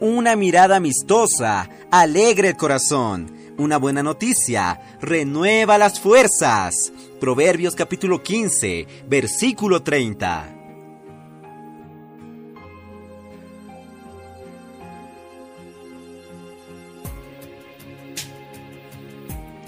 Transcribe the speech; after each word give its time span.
Una 0.00 0.34
mirada 0.34 0.76
amistosa 0.76 1.68
alegra 1.90 2.48
el 2.48 2.56
corazón. 2.56 3.36
Una 3.58 3.76
buena 3.76 4.02
noticia 4.02 4.80
renueva 4.98 5.76
las 5.76 6.00
fuerzas. 6.00 6.90
Proverbios 7.20 7.74
capítulo 7.74 8.22
15, 8.22 8.86
versículo 9.06 9.82
30. 9.82 10.56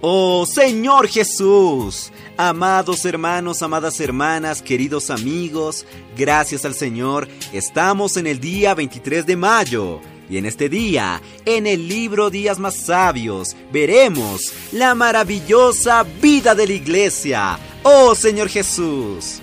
Oh 0.00 0.44
Señor 0.44 1.06
Jesús, 1.06 2.10
amados 2.36 3.04
hermanos, 3.04 3.62
amadas 3.62 4.00
hermanas, 4.00 4.60
queridos 4.60 5.10
amigos, 5.10 5.86
gracias 6.16 6.64
al 6.64 6.74
Señor, 6.74 7.28
estamos 7.52 8.16
en 8.16 8.26
el 8.26 8.40
día 8.40 8.74
23 8.74 9.24
de 9.24 9.36
mayo. 9.36 10.00
Y 10.28 10.38
en 10.38 10.46
este 10.46 10.68
día, 10.68 11.22
en 11.44 11.66
el 11.66 11.88
libro 11.88 12.30
Días 12.30 12.58
más 12.58 12.74
Sabios, 12.76 13.56
veremos 13.72 14.52
la 14.72 14.94
maravillosa 14.94 16.04
vida 16.20 16.54
de 16.54 16.66
la 16.66 16.72
iglesia. 16.72 17.58
Oh 17.82 18.14
Señor 18.14 18.48
Jesús. 18.48 19.40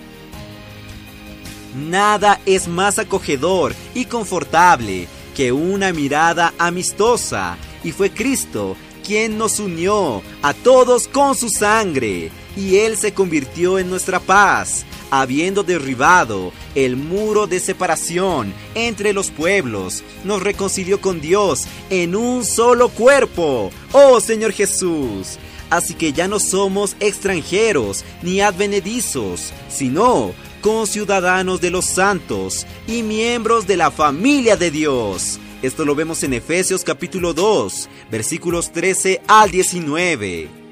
Nada 1.76 2.40
es 2.46 2.68
más 2.68 3.00
acogedor 3.00 3.74
y 3.96 4.06
confortable 4.06 5.08
que 5.36 5.52
una 5.52 5.94
mirada 5.94 6.54
amistosa. 6.58 7.58
Y 7.84 7.92
fue 7.92 8.12
Cristo 8.12 8.76
quien 9.04 9.38
nos 9.38 9.60
unió 9.60 10.22
a 10.42 10.54
todos 10.54 11.08
con 11.08 11.36
su 11.36 11.50
sangre, 11.50 12.32
y 12.56 12.78
Él 12.78 12.98
se 12.98 13.14
convirtió 13.14 13.78
en 13.78 13.90
nuestra 13.90 14.20
paz, 14.20 14.86
habiendo 15.22 15.62
derribado 15.62 16.52
el 16.74 16.96
muro 16.96 17.46
de 17.46 17.60
separación 17.60 18.52
entre 18.74 19.14
los 19.14 19.30
pueblos, 19.30 20.04
nos 20.24 20.42
reconcilió 20.42 21.00
con 21.02 21.22
Dios 21.22 21.68
en 21.92 22.16
un 22.16 22.44
solo 22.44 22.90
cuerpo. 22.90 23.70
Oh 23.92 24.20
Señor 24.20 24.54
Jesús. 24.54 25.38
Así 25.70 25.94
que 25.94 26.14
ya 26.14 26.28
no 26.28 26.40
somos 26.40 26.96
extranjeros 27.00 28.04
ni 28.24 28.42
advenedizos, 28.42 29.54
sino 29.70 30.34
conciudadanos 30.62 31.62
de 31.62 31.70
los 31.70 31.86
santos 31.86 32.66
y 32.88 33.04
miembros 33.04 33.68
de 33.68 33.78
la 33.78 33.92
familia 33.92 34.58
de 34.58 34.72
Dios. 34.72 35.40
Esto 35.62 35.86
lo 35.86 35.94
vemos 35.94 36.24
en 36.24 36.34
Efesios 36.34 36.84
capítulo 36.84 37.36
2, 37.36 37.88
versículos 38.10 38.72
13 38.72 39.22
al 39.28 39.52
19. 39.52 40.63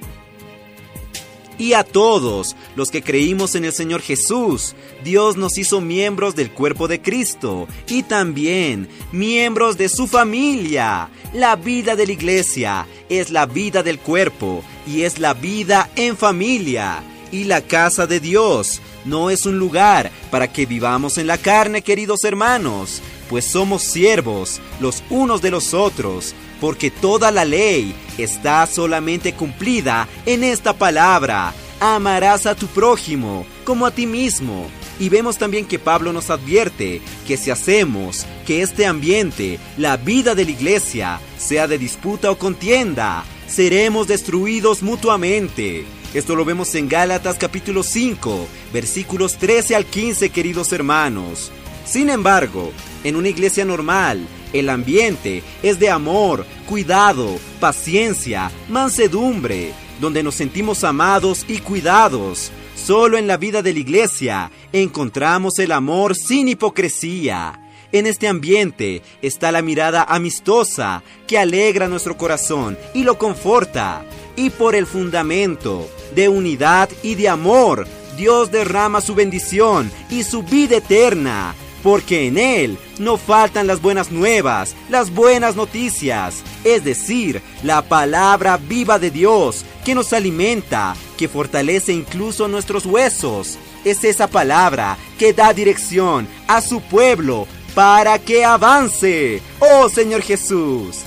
Y 1.62 1.74
a 1.74 1.84
todos 1.84 2.56
los 2.76 2.90
que 2.90 3.04
creímos 3.04 3.54
en 3.54 3.66
el 3.66 3.72
Señor 3.72 4.02
Jesús, 4.02 4.74
Dios 5.04 5.38
nos 5.38 5.60
hizo 5.60 5.80
miembros 5.80 6.36
del 6.36 6.52
cuerpo 6.52 6.88
de 6.88 7.04
Cristo 7.04 7.68
y 7.88 8.02
también 8.02 8.90
miembros 9.12 9.78
de 9.78 9.88
su 9.88 10.08
familia. 10.08 11.12
La 11.36 11.56
vida 11.56 11.96
de 11.96 12.08
la 12.08 12.14
iglesia 12.14 12.88
es 13.10 13.30
la 13.30 13.46
vida 13.46 13.84
del 13.84 14.00
cuerpo 14.00 14.64
y 14.88 15.04
es 15.04 15.20
la 15.20 15.36
vida 15.36 15.92
en 15.96 16.18
familia. 16.18 17.04
Y 17.32 17.44
la 17.44 17.62
casa 17.62 18.08
de 18.08 18.20
Dios 18.20 18.82
no 19.06 19.30
es 19.30 19.46
un 19.46 19.60
lugar 19.60 20.10
para 20.32 20.52
que 20.52 20.66
vivamos 20.66 21.20
en 21.20 21.28
la 21.28 21.38
carne, 21.38 21.84
queridos 21.84 22.24
hermanos, 22.24 23.04
pues 23.32 23.46
somos 23.46 23.84
siervos 23.84 24.60
los 24.82 25.04
unos 25.10 25.42
de 25.42 25.52
los 25.52 25.74
otros, 25.74 26.36
porque 26.60 26.92
toda 26.92 27.32
la 27.32 27.46
ley 27.46 27.96
está 28.18 28.68
solamente 28.68 29.34
cumplida 29.34 30.10
en 30.26 30.44
esta 30.44 30.74
palabra. 30.74 31.54
Amarás 31.80 32.46
a 32.46 32.56
tu 32.56 32.68
prójimo 32.68 33.46
como 33.64 33.86
a 33.86 33.92
ti 33.92 34.06
mismo. 34.06 34.70
Y 35.00 35.08
vemos 35.08 35.38
también 35.38 35.66
que 35.66 35.80
Pablo 35.80 36.12
nos 36.12 36.30
advierte 36.30 37.02
que 37.26 37.38
si 37.38 37.52
hacemos 37.52 38.26
que 38.46 38.62
este 38.64 38.86
ambiente, 38.86 39.60
la 39.78 39.96
vida 39.96 40.36
de 40.36 40.44
la 40.44 40.52
iglesia, 40.52 41.22
sea 41.38 41.70
de 41.70 41.78
disputa 41.78 42.32
o 42.32 42.38
contienda, 42.38 43.24
seremos 43.48 44.10
destruidos 44.10 44.84
mutuamente. 44.84 45.86
Esto 46.14 46.36
lo 46.36 46.44
vemos 46.44 46.76
en 46.76 46.90
Gálatas 46.90 47.38
capítulo 47.38 47.82
5, 47.82 48.46
versículos 48.74 49.38
13 49.38 49.78
al 49.78 49.86
15, 49.86 50.30
queridos 50.32 50.74
hermanos. 50.74 51.50
Sin 51.86 52.10
embargo, 52.10 52.72
en 53.04 53.16
una 53.16 53.30
iglesia 53.30 53.66
normal, 53.66 54.28
el 54.54 54.70
ambiente 54.70 55.44
es 55.64 55.80
de 55.80 55.90
amor, 55.90 56.46
cuidado, 56.68 57.40
paciencia, 57.60 58.52
mansedumbre, 58.70 59.74
donde 60.00 60.24
nos 60.24 60.36
sentimos 60.36 60.84
amados 60.84 61.46
y 61.48 61.60
cuidados. 61.60 62.52
Solo 62.76 63.18
en 63.18 63.28
la 63.28 63.38
vida 63.38 63.62
de 63.62 63.74
la 63.74 63.80
iglesia 63.80 64.52
encontramos 64.74 65.60
el 65.60 65.72
amor 65.72 66.16
sin 66.16 66.48
hipocresía. 66.48 67.60
En 67.92 68.08
este 68.08 68.28
ambiente 68.28 69.02
está 69.22 69.52
la 69.52 69.62
mirada 69.62 70.04
amistosa 70.04 71.04
que 71.28 71.38
alegra 71.38 71.88
nuestro 71.88 72.18
corazón 72.18 72.78
y 72.94 73.04
lo 73.04 73.18
conforta. 73.18 74.06
Y 74.36 74.50
por 74.50 74.76
el 74.76 74.86
fundamento 74.86 75.90
de 76.16 76.30
unidad 76.30 76.90
y 77.04 77.16
de 77.16 77.28
amor, 77.30 77.86
Dios 78.18 78.52
derrama 78.52 79.02
su 79.02 79.14
bendición 79.14 79.92
y 80.10 80.24
su 80.24 80.44
vida 80.44 80.78
eterna 80.78 81.54
porque 81.84 82.28
en 82.28 82.38
Él 82.38 82.78
no 83.00 83.18
faltan 83.18 83.68
las 83.68 83.82
buenas 83.82 84.12
nuevas, 84.12 84.76
las 84.90 85.12
buenas 85.12 85.56
noticias, 85.56 86.44
es 86.64 86.84
decir, 86.84 87.42
la 87.64 87.82
palabra 87.82 88.58
viva 88.58 89.00
de 89.00 89.12
Dios 89.12 89.66
que 89.84 89.96
nos 89.96 90.14
alimenta, 90.14 90.96
que 91.18 91.28
fortalece 91.28 91.94
incluso 91.94 92.48
nuestros 92.48 92.86
huesos. 92.86 93.58
Es 93.84 94.04
esa 94.04 94.28
palabra 94.28 94.98
que 95.18 95.34
da 95.34 95.54
dirección 95.54 96.28
a 96.48 96.62
su 96.62 96.82
pueblo 96.82 97.48
para 97.74 98.20
que 98.20 98.46
avance. 98.46 99.42
Oh 99.60 99.90
Señor 99.90 100.22
Jesús. 100.22 101.00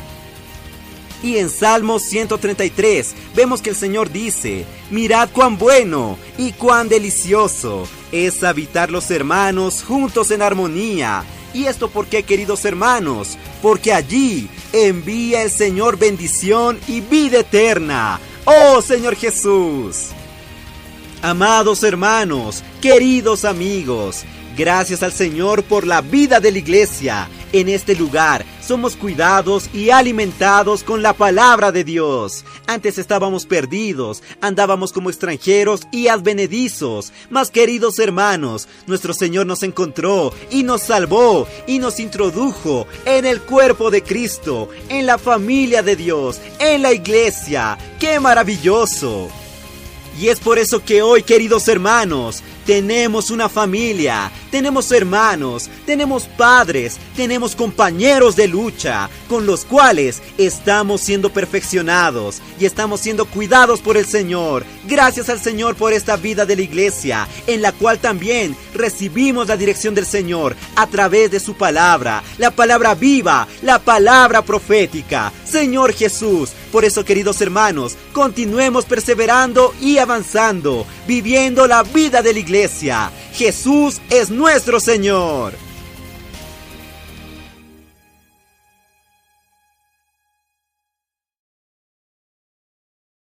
Y 1.22 1.38
en 1.38 1.48
Salmo 1.48 1.98
133 1.98 3.14
vemos 3.34 3.62
que 3.62 3.70
el 3.70 3.76
Señor 3.76 4.12
dice, 4.12 4.66
mirad 4.90 5.28
cuán 5.32 5.58
bueno 5.58 6.18
y 6.38 6.52
cuán 6.52 6.88
delicioso 6.88 7.86
es 8.12 8.42
habitar 8.44 8.90
los 8.90 9.10
hermanos 9.10 9.82
juntos 9.82 10.30
en 10.30 10.42
armonía. 10.42 11.24
¿Y 11.52 11.66
esto 11.66 11.88
por 11.88 12.06
qué, 12.06 12.24
queridos 12.24 12.64
hermanos? 12.64 13.38
Porque 13.62 13.92
allí 13.92 14.48
envía 14.72 15.42
el 15.42 15.50
Señor 15.50 15.98
bendición 15.98 16.78
y 16.88 17.00
vida 17.00 17.40
eterna. 17.40 18.20
¡Oh 18.44 18.82
Señor 18.82 19.16
Jesús! 19.16 20.08
Amados 21.22 21.82
hermanos, 21.82 22.62
queridos 22.82 23.46
amigos, 23.46 24.24
gracias 24.58 25.02
al 25.02 25.12
Señor 25.12 25.62
por 25.62 25.86
la 25.86 26.02
vida 26.02 26.38
de 26.38 26.52
la 26.52 26.58
iglesia 26.58 27.28
en 27.52 27.70
este 27.70 27.94
lugar 27.94 28.44
somos 28.64 28.96
cuidados 28.96 29.68
y 29.74 29.90
alimentados 29.90 30.82
con 30.82 31.02
la 31.02 31.12
palabra 31.12 31.70
de 31.70 31.84
Dios. 31.84 32.44
Antes 32.66 32.98
estábamos 32.98 33.44
perdidos, 33.44 34.22
andábamos 34.40 34.92
como 34.92 35.10
extranjeros 35.10 35.82
y 35.90 36.08
advenedizos. 36.08 37.12
Mas 37.30 37.50
queridos 37.50 37.98
hermanos, 37.98 38.66
nuestro 38.86 39.12
Señor 39.12 39.46
nos 39.46 39.62
encontró 39.62 40.32
y 40.50 40.62
nos 40.62 40.82
salvó 40.82 41.46
y 41.66 41.78
nos 41.78 42.00
introdujo 42.00 42.86
en 43.04 43.26
el 43.26 43.42
cuerpo 43.42 43.90
de 43.90 44.02
Cristo, 44.02 44.68
en 44.88 45.06
la 45.06 45.18
familia 45.18 45.82
de 45.82 45.96
Dios, 45.96 46.40
en 46.58 46.82
la 46.82 46.92
iglesia. 46.92 47.76
¡Qué 48.00 48.18
maravilloso! 48.18 49.28
Y 50.20 50.28
es 50.28 50.38
por 50.38 50.58
eso 50.58 50.84
que 50.84 51.02
hoy, 51.02 51.24
queridos 51.24 51.66
hermanos, 51.66 52.42
tenemos 52.64 53.30
una 53.30 53.48
familia, 53.48 54.30
tenemos 54.54 54.92
hermanos, 54.92 55.68
tenemos 55.84 56.26
padres, 56.26 57.00
tenemos 57.16 57.56
compañeros 57.56 58.36
de 58.36 58.46
lucha 58.46 59.10
con 59.28 59.46
los 59.46 59.64
cuales 59.64 60.22
estamos 60.38 61.00
siendo 61.00 61.30
perfeccionados 61.30 62.40
y 62.60 62.64
estamos 62.64 63.00
siendo 63.00 63.26
cuidados 63.26 63.80
por 63.80 63.96
el 63.96 64.06
Señor. 64.06 64.64
Gracias 64.86 65.28
al 65.28 65.40
Señor 65.40 65.74
por 65.74 65.92
esta 65.92 66.16
vida 66.16 66.46
de 66.46 66.54
la 66.54 66.62
iglesia, 66.62 67.26
en 67.48 67.62
la 67.62 67.72
cual 67.72 67.98
también 67.98 68.56
recibimos 68.74 69.48
la 69.48 69.56
dirección 69.56 69.92
del 69.92 70.06
Señor 70.06 70.54
a 70.76 70.86
través 70.86 71.32
de 71.32 71.40
su 71.40 71.54
palabra, 71.54 72.22
la 72.38 72.52
palabra 72.52 72.94
viva, 72.94 73.48
la 73.62 73.80
palabra 73.80 74.42
profética. 74.42 75.32
Señor 75.44 75.92
Jesús, 75.92 76.50
por 76.70 76.84
eso 76.84 77.04
queridos 77.04 77.40
hermanos, 77.40 77.96
continuemos 78.12 78.84
perseverando 78.84 79.74
y 79.80 79.98
avanzando, 79.98 80.86
viviendo 81.08 81.66
la 81.66 81.82
vida 81.82 82.22
de 82.22 82.32
la 82.32 82.38
iglesia. 82.38 83.10
Jesús 83.34 84.00
es 84.10 84.30
nuestro 84.30 84.78
Señor. 84.78 85.54